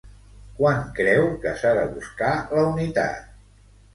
Quan 0.59 0.79
creu 0.99 1.27
que 1.43 1.51
s'ha 1.59 1.75
de 1.79 1.83
buscar 1.97 2.33
la 2.57 2.63
unitat? 2.73 3.31